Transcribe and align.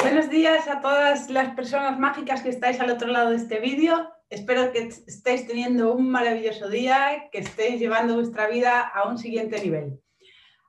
Buenos 0.00 0.30
días 0.30 0.68
a 0.68 0.80
todas 0.80 1.28
las 1.28 1.56
personas 1.56 1.98
mágicas 1.98 2.42
que 2.42 2.50
estáis 2.50 2.78
al 2.78 2.90
otro 2.90 3.08
lado 3.08 3.30
de 3.30 3.36
este 3.36 3.58
vídeo. 3.58 4.08
Espero 4.30 4.70
que 4.70 4.78
estéis 4.78 5.48
teniendo 5.48 5.92
un 5.92 6.08
maravilloso 6.08 6.68
día, 6.68 7.28
que 7.32 7.40
estéis 7.40 7.80
llevando 7.80 8.14
vuestra 8.14 8.48
vida 8.48 8.80
a 8.80 9.08
un 9.08 9.18
siguiente 9.18 9.60
nivel. 9.60 10.00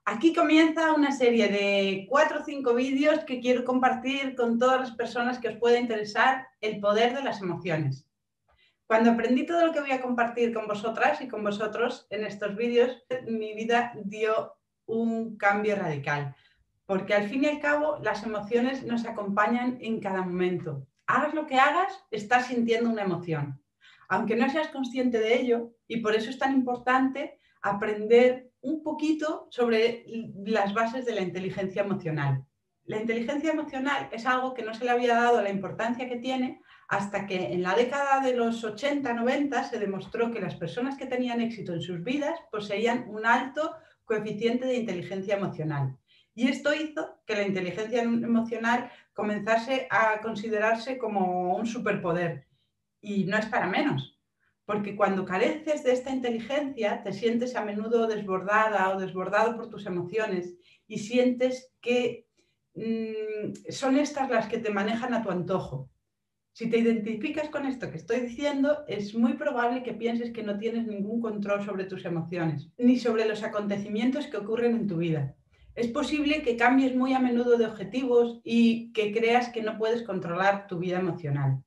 Aquí 0.04 0.34
comienza 0.34 0.94
una 0.94 1.12
serie 1.12 1.48
de 1.48 2.08
cuatro 2.10 2.40
o 2.42 2.44
cinco 2.44 2.74
vídeos 2.74 3.20
que 3.26 3.40
quiero 3.40 3.64
compartir 3.66 4.36
con 4.36 4.58
todas 4.58 4.80
las 4.80 4.92
personas 4.94 5.38
que 5.38 5.50
os 5.50 5.58
pueda 5.58 5.80
interesar 5.80 6.48
el 6.60 6.80
poder 6.80 7.14
de 7.14 7.24
las 7.24 7.40
emociones. 7.40 8.08
Cuando 8.88 9.12
aprendí 9.12 9.46
todo 9.46 9.64
lo 9.64 9.72
que 9.72 9.82
voy 9.82 9.92
a 9.92 10.02
compartir 10.02 10.56
con 10.56 10.66
vosotras 10.66 11.22
y 11.22 11.28
con 11.28 11.44
vosotros 11.44 12.08
en 12.10 12.26
estos 12.26 12.56
vídeos, 12.56 13.04
mi 13.28 13.54
vida 13.54 13.94
dio 13.96 14.56
un 14.88 15.38
cambio 15.38 15.76
radical 15.76 16.36
porque 16.90 17.14
al 17.14 17.30
fin 17.30 17.44
y 17.44 17.48
al 17.48 17.60
cabo 17.60 18.00
las 18.02 18.24
emociones 18.24 18.84
nos 18.84 19.06
acompañan 19.06 19.78
en 19.80 20.00
cada 20.00 20.24
momento. 20.24 20.88
Hagas 21.06 21.36
lo 21.36 21.46
que 21.46 21.60
hagas, 21.60 22.04
estás 22.10 22.48
sintiendo 22.48 22.90
una 22.90 23.04
emoción, 23.04 23.62
aunque 24.08 24.36
no 24.36 24.50
seas 24.50 24.70
consciente 24.70 25.20
de 25.20 25.40
ello, 25.40 25.76
y 25.88 25.98
por 25.98 26.16
eso 26.16 26.32
es 26.32 26.40
tan 26.40 26.52
importante 26.52 27.38
aprender 27.62 28.50
un 28.62 28.82
poquito 28.82 29.48
sobre 29.52 30.04
las 30.48 30.74
bases 30.74 31.06
de 31.06 31.14
la 31.14 31.22
inteligencia 31.22 31.84
emocional. 31.84 32.44
La 32.86 33.00
inteligencia 33.00 33.52
emocional 33.52 34.10
es 34.12 34.26
algo 34.26 34.56
que 34.56 34.64
no 34.64 34.74
se 34.74 34.84
le 34.84 34.90
había 34.90 35.14
dado 35.14 35.44
la 35.44 35.52
importancia 35.52 36.10
que 36.10 36.18
tiene 36.18 36.60
hasta 36.88 37.28
que 37.28 37.54
en 37.54 37.62
la 37.62 37.76
década 37.76 38.20
de 38.22 38.36
los 38.36 38.66
80-90 38.66 39.70
se 39.70 39.78
demostró 39.78 40.32
que 40.32 40.42
las 40.42 40.56
personas 40.56 40.98
que 40.98 41.06
tenían 41.06 41.40
éxito 41.40 41.72
en 41.72 41.84
sus 41.84 42.04
vidas 42.04 42.40
poseían 42.52 43.06
un 43.10 43.28
alto 43.28 43.76
coeficiente 44.06 44.66
de 44.66 44.78
inteligencia 44.78 45.36
emocional. 45.36 45.96
Y 46.36 46.48
esto 46.48 46.74
hizo 46.74 47.20
que 47.26 47.36
la 47.36 47.48
inteligencia 47.48 48.02
emocional 48.02 48.92
comenzase 49.14 49.88
a 49.90 50.22
considerarse 50.22 50.98
como 50.98 51.56
un 51.56 51.66
superpoder. 51.66 52.48
Y 53.02 53.26
no 53.26 53.38
es 53.38 53.46
para 53.48 53.68
menos, 53.68 54.18
porque 54.66 54.96
cuando 54.96 55.26
careces 55.26 55.84
de 55.84 55.94
esta 55.94 56.12
inteligencia 56.12 57.02
te 57.04 57.12
sientes 57.12 57.56
a 57.56 57.66
menudo 57.66 58.08
desbordada 58.08 58.90
o 58.90 59.00
desbordado 59.00 59.56
por 59.56 59.70
tus 59.70 59.86
emociones 59.86 60.56
y 60.88 61.00
sientes 61.00 61.74
que 61.82 62.28
mm, 62.76 63.72
son 63.72 63.98
estas 63.98 64.30
las 64.30 64.48
que 64.48 64.60
te 64.60 64.70
manejan 64.70 65.14
a 65.14 65.24
tu 65.24 65.32
antojo. 65.32 65.90
Si 66.54 66.70
te 66.70 66.78
identificas 66.78 67.50
con 67.50 67.66
esto 67.66 67.90
que 67.90 67.98
estoy 67.98 68.22
diciendo, 68.22 68.84
es 68.88 69.16
muy 69.16 69.34
probable 69.34 69.84
que 69.84 69.94
pienses 69.94 70.32
que 70.32 70.44
no 70.44 70.58
tienes 70.58 70.86
ningún 70.88 71.22
control 71.22 71.64
sobre 71.64 71.86
tus 71.86 72.06
emociones, 72.06 72.70
ni 72.78 72.98
sobre 72.98 73.26
los 73.26 73.44
acontecimientos 73.44 74.28
que 74.28 74.38
ocurren 74.38 74.76
en 74.76 74.88
tu 74.88 74.98
vida 74.98 75.36
es 75.80 75.88
posible 75.88 76.42
que 76.42 76.58
cambies 76.58 76.94
muy 76.94 77.14
a 77.14 77.20
menudo 77.20 77.58
de 77.58 77.66
objetivos 77.66 78.42
y 78.44 78.92
que 78.92 79.14
creas 79.14 79.48
que 79.48 79.62
no 79.62 79.78
puedes 79.78 80.04
controlar 80.04 80.68
tu 80.68 80.78
vida 80.78 81.00
emocional. 81.00 81.64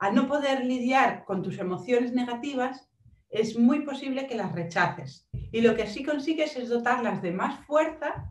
Al 0.00 0.16
no 0.16 0.26
poder 0.26 0.64
lidiar 0.64 1.24
con 1.24 1.40
tus 1.40 1.58
emociones 1.58 2.12
negativas, 2.12 2.90
es 3.28 3.56
muy 3.56 3.82
posible 3.82 4.26
que 4.26 4.34
las 4.34 4.50
rechaces. 4.50 5.28
Y 5.52 5.60
lo 5.60 5.76
que 5.76 5.84
así 5.84 6.02
consigues 6.02 6.56
es 6.56 6.68
dotarlas 6.68 7.22
de 7.22 7.30
más 7.30 7.64
fuerza 7.66 8.28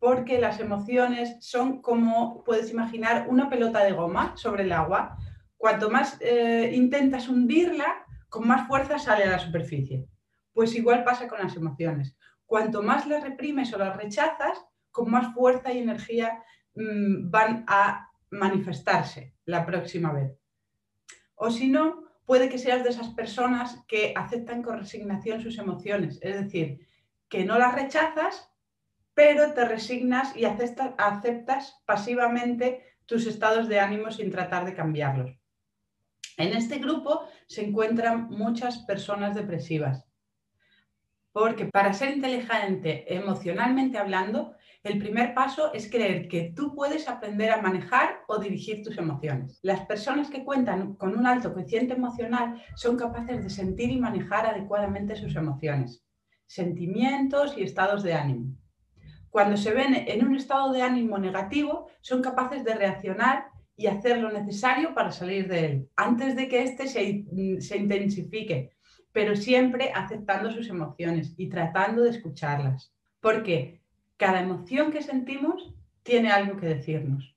porque 0.00 0.40
las 0.40 0.58
emociones 0.58 1.36
son 1.40 1.80
como, 1.80 2.42
puedes 2.42 2.72
imaginar, 2.72 3.26
una 3.28 3.48
pelota 3.48 3.84
de 3.84 3.92
goma 3.92 4.36
sobre 4.36 4.64
el 4.64 4.72
agua. 4.72 5.16
Cuanto 5.56 5.90
más 5.90 6.16
eh, 6.20 6.72
intentas 6.74 7.28
hundirla, 7.28 8.04
con 8.28 8.48
más 8.48 8.66
fuerza 8.66 8.98
sale 8.98 9.24
a 9.24 9.30
la 9.30 9.38
superficie. 9.38 10.08
Pues 10.52 10.74
igual 10.74 11.04
pasa 11.04 11.28
con 11.28 11.38
las 11.38 11.54
emociones 11.54 12.16
cuanto 12.50 12.82
más 12.82 13.06
las 13.06 13.22
reprimes 13.22 13.72
o 13.72 13.78
las 13.78 13.96
rechazas, 13.96 14.58
con 14.90 15.08
más 15.08 15.32
fuerza 15.32 15.72
y 15.72 15.78
energía 15.78 16.42
mm, 16.74 17.30
van 17.30 17.64
a 17.68 18.10
manifestarse 18.30 19.36
la 19.44 19.64
próxima 19.64 20.12
vez. 20.12 20.36
O 21.36 21.52
si 21.52 21.68
no, 21.68 22.10
puede 22.26 22.48
que 22.48 22.58
seas 22.58 22.82
de 22.82 22.90
esas 22.90 23.10
personas 23.10 23.84
que 23.86 24.12
aceptan 24.16 24.64
con 24.64 24.80
resignación 24.80 25.40
sus 25.40 25.58
emociones, 25.58 26.18
es 26.22 26.42
decir, 26.42 26.88
que 27.28 27.44
no 27.44 27.56
las 27.56 27.72
rechazas, 27.72 28.52
pero 29.14 29.54
te 29.54 29.64
resignas 29.64 30.36
y 30.36 30.44
aceptas, 30.44 30.94
aceptas 30.98 31.80
pasivamente 31.86 32.96
tus 33.06 33.28
estados 33.28 33.68
de 33.68 33.78
ánimo 33.78 34.10
sin 34.10 34.32
tratar 34.32 34.64
de 34.64 34.74
cambiarlos. 34.74 35.38
En 36.36 36.52
este 36.56 36.78
grupo 36.78 37.28
se 37.46 37.64
encuentran 37.64 38.28
muchas 38.28 38.78
personas 38.78 39.36
depresivas 39.36 40.09
porque 41.32 41.66
para 41.66 41.92
ser 41.92 42.16
inteligente 42.16 43.12
emocionalmente 43.14 43.98
hablando, 43.98 44.54
el 44.82 44.98
primer 44.98 45.34
paso 45.34 45.72
es 45.74 45.90
creer 45.90 46.26
que 46.26 46.52
tú 46.56 46.74
puedes 46.74 47.06
aprender 47.06 47.50
a 47.50 47.60
manejar 47.60 48.22
o 48.28 48.38
dirigir 48.38 48.82
tus 48.82 48.96
emociones. 48.96 49.58
Las 49.62 49.84
personas 49.84 50.30
que 50.30 50.42
cuentan 50.42 50.94
con 50.94 51.16
un 51.16 51.26
alto 51.26 51.52
coeficiente 51.52 51.94
emocional 51.94 52.62
son 52.76 52.96
capaces 52.96 53.42
de 53.42 53.50
sentir 53.50 53.90
y 53.90 54.00
manejar 54.00 54.46
adecuadamente 54.46 55.16
sus 55.16 55.36
emociones, 55.36 56.02
sentimientos 56.46 57.56
y 57.58 57.62
estados 57.62 58.02
de 58.02 58.14
ánimo. 58.14 58.56
Cuando 59.28 59.56
se 59.56 59.72
ven 59.72 59.94
en 59.94 60.26
un 60.26 60.34
estado 60.34 60.72
de 60.72 60.82
ánimo 60.82 61.18
negativo, 61.18 61.88
son 62.00 62.22
capaces 62.22 62.64
de 62.64 62.74
reaccionar 62.74 63.48
y 63.76 63.86
hacer 63.86 64.18
lo 64.18 64.32
necesario 64.32 64.94
para 64.94 65.12
salir 65.12 65.46
de 65.46 65.64
él, 65.66 65.88
antes 65.94 66.36
de 66.36 66.48
que 66.48 66.62
éste 66.62 66.88
se, 66.88 67.24
se 67.60 67.76
intensifique 67.76 68.72
pero 69.12 69.36
siempre 69.36 69.92
aceptando 69.94 70.50
sus 70.50 70.68
emociones 70.68 71.34
y 71.36 71.48
tratando 71.48 72.02
de 72.02 72.10
escucharlas. 72.10 72.92
Porque 73.20 73.80
cada 74.16 74.40
emoción 74.40 74.92
que 74.92 75.02
sentimos 75.02 75.74
tiene 76.02 76.30
algo 76.30 76.56
que 76.56 76.66
decirnos. 76.66 77.34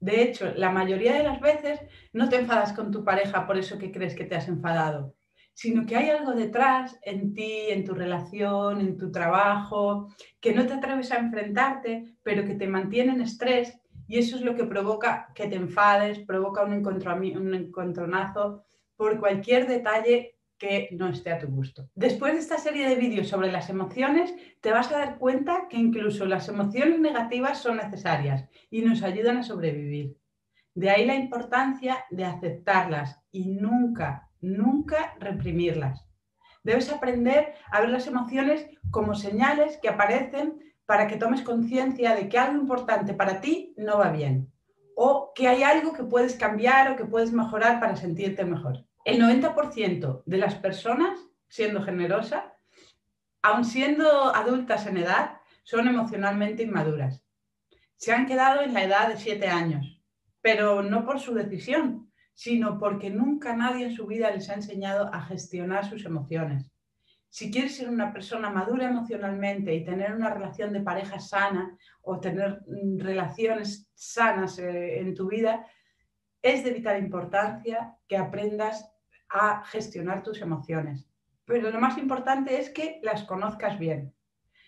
De 0.00 0.22
hecho, 0.22 0.52
la 0.56 0.70
mayoría 0.70 1.14
de 1.14 1.22
las 1.22 1.40
veces 1.40 1.80
no 2.12 2.28
te 2.28 2.36
enfadas 2.36 2.72
con 2.72 2.90
tu 2.90 3.04
pareja 3.04 3.46
por 3.46 3.56
eso 3.56 3.78
que 3.78 3.92
crees 3.92 4.14
que 4.14 4.24
te 4.24 4.34
has 4.34 4.48
enfadado, 4.48 5.14
sino 5.54 5.86
que 5.86 5.96
hay 5.96 6.10
algo 6.10 6.32
detrás 6.32 6.98
en 7.02 7.34
ti, 7.34 7.66
en 7.68 7.84
tu 7.84 7.94
relación, 7.94 8.80
en 8.80 8.96
tu 8.98 9.12
trabajo, 9.12 10.08
que 10.40 10.52
no 10.54 10.66
te 10.66 10.72
atreves 10.72 11.12
a 11.12 11.18
enfrentarte, 11.18 12.16
pero 12.22 12.44
que 12.44 12.54
te 12.54 12.66
mantiene 12.66 13.12
en 13.12 13.20
estrés 13.20 13.78
y 14.08 14.18
eso 14.18 14.36
es 14.36 14.42
lo 14.42 14.56
que 14.56 14.64
provoca 14.64 15.30
que 15.34 15.46
te 15.46 15.54
enfades, 15.54 16.18
provoca 16.18 16.64
un, 16.64 16.84
un 16.84 17.54
encontronazo 17.54 18.64
por 18.96 19.20
cualquier 19.20 19.68
detalle 19.68 20.36
que 20.62 20.88
no 20.92 21.08
esté 21.08 21.32
a 21.32 21.40
tu 21.40 21.48
gusto. 21.48 21.88
Después 21.96 22.34
de 22.34 22.38
esta 22.38 22.56
serie 22.56 22.88
de 22.88 22.94
vídeos 22.94 23.26
sobre 23.26 23.50
las 23.50 23.68
emociones, 23.68 24.32
te 24.60 24.70
vas 24.70 24.92
a 24.92 24.98
dar 24.98 25.18
cuenta 25.18 25.66
que 25.68 25.76
incluso 25.76 26.24
las 26.24 26.48
emociones 26.48 27.00
negativas 27.00 27.58
son 27.58 27.78
necesarias 27.78 28.48
y 28.70 28.82
nos 28.82 29.02
ayudan 29.02 29.38
a 29.38 29.42
sobrevivir. 29.42 30.16
De 30.72 30.88
ahí 30.88 31.04
la 31.04 31.16
importancia 31.16 32.04
de 32.10 32.26
aceptarlas 32.26 33.20
y 33.32 33.46
nunca, 33.46 34.30
nunca 34.40 35.16
reprimirlas. 35.18 36.06
Debes 36.62 36.92
aprender 36.92 37.54
a 37.72 37.80
ver 37.80 37.90
las 37.90 38.06
emociones 38.06 38.64
como 38.92 39.16
señales 39.16 39.78
que 39.78 39.88
aparecen 39.88 40.60
para 40.86 41.08
que 41.08 41.16
tomes 41.16 41.42
conciencia 41.42 42.14
de 42.14 42.28
que 42.28 42.38
algo 42.38 42.60
importante 42.60 43.14
para 43.14 43.40
ti 43.40 43.74
no 43.76 43.98
va 43.98 44.12
bien 44.12 44.48
o 44.94 45.32
que 45.34 45.48
hay 45.48 45.64
algo 45.64 45.92
que 45.92 46.04
puedes 46.04 46.36
cambiar 46.36 46.92
o 46.92 46.96
que 46.96 47.04
puedes 47.04 47.32
mejorar 47.32 47.80
para 47.80 47.96
sentirte 47.96 48.44
mejor 48.44 48.86
el 49.04 49.20
90% 49.20 50.22
de 50.24 50.38
las 50.38 50.54
personas, 50.56 51.18
siendo 51.48 51.82
generosa, 51.82 52.56
aun 53.42 53.64
siendo 53.64 54.34
adultas 54.34 54.86
en 54.86 54.98
edad, 54.98 55.38
son 55.64 55.88
emocionalmente 55.88 56.62
inmaduras. 56.62 57.24
Se 57.96 58.12
han 58.12 58.26
quedado 58.26 58.62
en 58.62 58.74
la 58.74 58.84
edad 58.84 59.08
de 59.08 59.16
7 59.16 59.48
años, 59.48 60.02
pero 60.40 60.82
no 60.82 61.04
por 61.04 61.20
su 61.20 61.34
decisión, 61.34 62.12
sino 62.34 62.78
porque 62.78 63.10
nunca 63.10 63.54
nadie 63.54 63.86
en 63.86 63.94
su 63.94 64.06
vida 64.06 64.30
les 64.30 64.48
ha 64.50 64.54
enseñado 64.54 65.12
a 65.12 65.22
gestionar 65.22 65.88
sus 65.88 66.04
emociones. 66.04 66.70
Si 67.28 67.50
quieres 67.50 67.76
ser 67.76 67.88
una 67.88 68.12
persona 68.12 68.50
madura 68.50 68.88
emocionalmente 68.88 69.74
y 69.74 69.84
tener 69.84 70.12
una 70.12 70.30
relación 70.30 70.72
de 70.72 70.80
pareja 70.80 71.18
sana 71.18 71.78
o 72.02 72.20
tener 72.20 72.60
mm, 72.66 72.98
relaciones 72.98 73.88
sanas 73.94 74.58
eh, 74.58 75.00
en 75.00 75.14
tu 75.14 75.28
vida, 75.28 75.66
es 76.42 76.64
de 76.64 76.72
vital 76.72 76.98
importancia 76.98 77.96
que 78.06 78.16
aprendas 78.16 78.91
a 79.32 79.64
gestionar 79.64 80.22
tus 80.22 80.40
emociones. 80.40 81.08
Pero 81.44 81.70
lo 81.70 81.80
más 81.80 81.98
importante 81.98 82.60
es 82.60 82.70
que 82.70 83.00
las 83.02 83.24
conozcas 83.24 83.78
bien. 83.78 84.14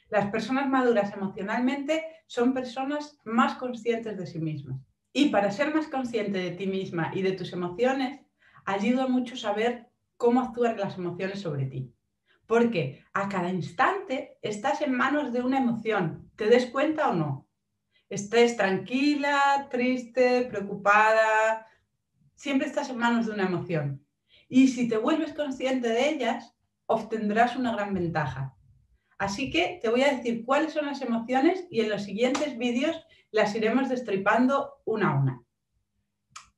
Las 0.08 0.30
personas 0.30 0.68
maduras 0.68 1.12
emocionalmente 1.12 2.04
son 2.26 2.54
personas 2.54 3.18
más 3.24 3.54
conscientes 3.54 4.16
de 4.16 4.26
sí 4.26 4.38
mismas. 4.38 4.80
Y 5.12 5.28
para 5.28 5.50
ser 5.50 5.74
más 5.74 5.86
consciente 5.86 6.38
de 6.38 6.50
ti 6.52 6.66
misma 6.66 7.12
y 7.14 7.22
de 7.22 7.32
tus 7.32 7.52
emociones, 7.52 8.20
ayuda 8.64 9.06
mucho 9.06 9.36
saber 9.36 9.88
cómo 10.16 10.40
actúan 10.40 10.78
las 10.78 10.96
emociones 10.98 11.40
sobre 11.40 11.66
ti. 11.66 11.92
Porque 12.46 13.04
a 13.12 13.28
cada 13.28 13.50
instante 13.50 14.38
estás 14.42 14.82
en 14.82 14.94
manos 14.94 15.32
de 15.32 15.42
una 15.42 15.58
emoción, 15.58 16.30
te 16.36 16.46
des 16.46 16.66
cuenta 16.66 17.10
o 17.10 17.14
no. 17.14 17.46
Estés 18.08 18.56
tranquila, 18.56 19.68
triste, 19.70 20.46
preocupada, 20.50 21.66
siempre 22.34 22.66
estás 22.66 22.90
en 22.90 22.98
manos 22.98 23.26
de 23.26 23.32
una 23.32 23.44
emoción. 23.44 24.04
Y 24.48 24.68
si 24.68 24.88
te 24.88 24.98
vuelves 24.98 25.32
consciente 25.32 25.88
de 25.88 26.10
ellas, 26.10 26.54
obtendrás 26.86 27.56
una 27.56 27.72
gran 27.72 27.94
ventaja. 27.94 28.54
Así 29.18 29.50
que 29.50 29.78
te 29.80 29.88
voy 29.88 30.02
a 30.02 30.12
decir 30.12 30.44
cuáles 30.44 30.72
son 30.72 30.86
las 30.86 31.00
emociones 31.00 31.66
y 31.70 31.80
en 31.80 31.88
los 31.88 32.02
siguientes 32.02 32.58
vídeos 32.58 32.96
las 33.30 33.54
iremos 33.54 33.88
destripando 33.88 34.82
una 34.84 35.10
a 35.10 35.14
una. 35.18 35.42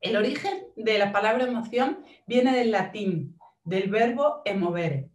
El 0.01 0.17
origen 0.17 0.67
de 0.77 0.99
la 0.99 1.13
palabra 1.13 1.45
emoción 1.45 2.05
viene 2.27 2.55
del 2.57 2.71
latín, 2.71 3.39
del 3.65 3.91
verbo 3.91 4.43
emovere, 4.45 5.11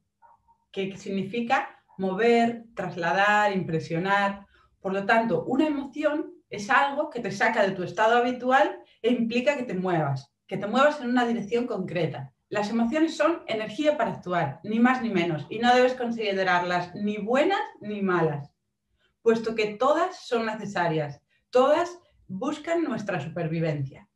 que 0.72 0.98
significa 0.98 1.84
mover, 1.98 2.66
trasladar, 2.76 3.56
impresionar. 3.56 4.46
Por 4.80 4.94
lo 4.94 5.06
tanto, 5.06 5.44
una 5.46 5.68
emoción 5.68 6.34
es 6.50 6.70
algo 6.70 7.10
que 7.10 7.20
te 7.20 7.32
saca 7.32 7.64
de 7.64 7.72
tu 7.72 7.84
estado 7.84 8.18
habitual 8.18 8.80
e 9.02 9.12
implica 9.12 9.56
que 9.56 9.64
te 9.64 9.74
muevas, 9.74 10.34
que 10.48 10.58
te 10.58 10.68
muevas 10.68 11.00
en 11.00 11.10
una 11.10 11.26
dirección 11.26 11.68
concreta. 11.68 12.34
Las 12.52 12.70
emociones 12.70 13.16
son 13.16 13.44
energía 13.48 13.98
para 13.98 14.12
actuar, 14.12 14.60
ni 14.66 14.78
más 14.78 15.02
ni 15.02 15.10
menos, 15.10 15.48
y 15.50 15.60
no 15.60 15.74
debes 15.74 15.94
considerarlas 15.94 16.94
ni 16.96 17.18
buenas 17.18 17.62
ni 17.80 18.02
malas, 18.02 18.52
puesto 19.22 19.56
que 19.56 19.76
todas 19.76 20.28
son 20.28 20.48
necesarias, 20.48 21.22
todas 21.50 21.98
buscan 22.28 22.84
nuestra 22.84 23.22
supervivencia. 23.22 24.10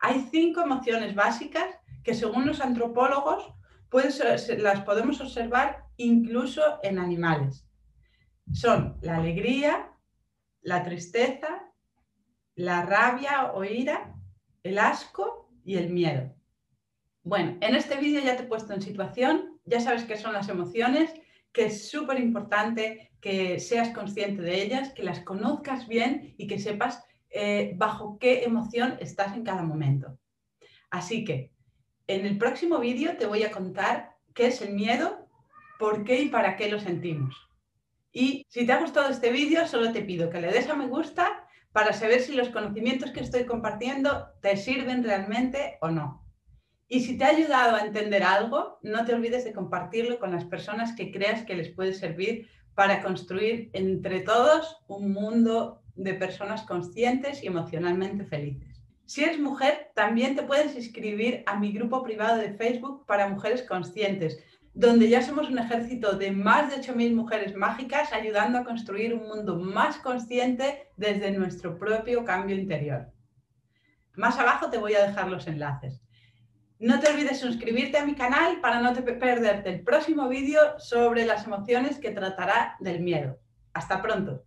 Hay 0.00 0.28
cinco 0.30 0.60
emociones 0.60 1.14
básicas 1.14 1.64
que 2.04 2.12
según 2.12 2.46
los 2.46 2.60
antropólogos 2.60 3.54
las 3.90 4.82
podemos 4.82 5.22
observar 5.22 5.86
incluso 5.96 6.60
en 6.82 6.98
animales. 6.98 7.66
Son 8.52 8.98
la 9.00 9.16
alegría, 9.16 9.92
la 10.60 10.82
tristeza, 10.82 11.72
la 12.54 12.82
rabia 12.82 13.52
o 13.54 13.64
ira, 13.64 14.14
el 14.62 14.78
asco 14.78 15.50
y 15.64 15.78
el 15.78 15.88
miedo. 15.88 16.37
Bueno, 17.22 17.58
en 17.60 17.74
este 17.74 17.96
vídeo 17.96 18.22
ya 18.22 18.36
te 18.36 18.44
he 18.44 18.46
puesto 18.46 18.72
en 18.72 18.82
situación, 18.82 19.60
ya 19.64 19.80
sabes 19.80 20.04
qué 20.04 20.16
son 20.16 20.32
las 20.32 20.48
emociones, 20.48 21.12
que 21.52 21.66
es 21.66 21.90
súper 21.90 22.20
importante 22.20 23.10
que 23.20 23.58
seas 23.58 23.90
consciente 23.90 24.42
de 24.42 24.62
ellas, 24.62 24.92
que 24.94 25.02
las 25.02 25.20
conozcas 25.20 25.88
bien 25.88 26.34
y 26.38 26.46
que 26.46 26.58
sepas 26.58 27.04
eh, 27.30 27.72
bajo 27.76 28.18
qué 28.18 28.44
emoción 28.44 28.96
estás 29.00 29.34
en 29.34 29.44
cada 29.44 29.62
momento. 29.62 30.18
Así 30.90 31.24
que 31.24 31.52
en 32.06 32.24
el 32.24 32.38
próximo 32.38 32.78
vídeo 32.78 33.16
te 33.16 33.26
voy 33.26 33.42
a 33.42 33.50
contar 33.50 34.16
qué 34.34 34.46
es 34.46 34.62
el 34.62 34.72
miedo, 34.72 35.28
por 35.78 36.04
qué 36.04 36.22
y 36.22 36.28
para 36.28 36.56
qué 36.56 36.70
lo 36.70 36.80
sentimos. 36.80 37.48
Y 38.12 38.46
si 38.48 38.64
te 38.64 38.72
ha 38.72 38.80
gustado 38.80 39.10
este 39.10 39.30
vídeo, 39.30 39.66
solo 39.66 39.92
te 39.92 40.02
pido 40.02 40.30
que 40.30 40.40
le 40.40 40.50
des 40.50 40.68
a 40.68 40.74
me 40.74 40.86
gusta 40.86 41.46
para 41.72 41.92
saber 41.92 42.20
si 42.20 42.34
los 42.34 42.48
conocimientos 42.48 43.10
que 43.10 43.20
estoy 43.20 43.44
compartiendo 43.44 44.28
te 44.40 44.56
sirven 44.56 45.04
realmente 45.04 45.76
o 45.80 45.90
no. 45.90 46.27
Y 46.90 47.00
si 47.00 47.18
te 47.18 47.24
ha 47.24 47.28
ayudado 47.28 47.76
a 47.76 47.80
entender 47.80 48.22
algo, 48.22 48.78
no 48.82 49.04
te 49.04 49.14
olvides 49.14 49.44
de 49.44 49.52
compartirlo 49.52 50.18
con 50.18 50.32
las 50.32 50.44
personas 50.44 50.94
que 50.94 51.12
creas 51.12 51.42
que 51.42 51.54
les 51.54 51.68
puede 51.68 51.92
servir 51.92 52.48
para 52.74 53.02
construir 53.02 53.68
entre 53.74 54.20
todos 54.20 54.78
un 54.88 55.12
mundo 55.12 55.82
de 55.96 56.14
personas 56.14 56.62
conscientes 56.62 57.42
y 57.42 57.48
emocionalmente 57.48 58.24
felices. 58.24 58.80
Si 59.04 59.22
eres 59.22 59.38
mujer, 59.38 59.90
también 59.94 60.34
te 60.34 60.42
puedes 60.44 60.74
inscribir 60.76 61.42
a 61.46 61.58
mi 61.58 61.72
grupo 61.72 62.02
privado 62.02 62.38
de 62.38 62.54
Facebook 62.54 63.04
para 63.04 63.28
mujeres 63.28 63.62
conscientes, 63.64 64.38
donde 64.72 65.10
ya 65.10 65.20
somos 65.20 65.50
un 65.50 65.58
ejército 65.58 66.12
de 66.16 66.30
más 66.30 66.70
de 66.70 66.80
8.000 66.80 67.14
mujeres 67.14 67.54
mágicas 67.54 68.12
ayudando 68.12 68.58
a 68.58 68.64
construir 68.64 69.12
un 69.12 69.28
mundo 69.28 69.56
más 69.56 69.98
consciente 69.98 70.90
desde 70.96 71.32
nuestro 71.32 71.78
propio 71.78 72.24
cambio 72.24 72.56
interior. 72.56 73.12
Más 74.14 74.38
abajo 74.38 74.70
te 74.70 74.78
voy 74.78 74.94
a 74.94 75.06
dejar 75.06 75.28
los 75.28 75.46
enlaces. 75.46 76.00
No 76.80 77.00
te 77.00 77.10
olvides 77.10 77.40
suscribirte 77.40 77.98
a 77.98 78.04
mi 78.04 78.14
canal 78.14 78.60
para 78.60 78.80
no 78.80 78.92
te 78.92 79.02
perderte 79.02 79.68
el 79.68 79.80
próximo 79.80 80.28
vídeo 80.28 80.78
sobre 80.78 81.26
las 81.26 81.44
emociones 81.44 81.98
que 81.98 82.12
tratará 82.12 82.76
del 82.78 83.00
miedo. 83.00 83.40
Hasta 83.72 84.00
pronto. 84.00 84.44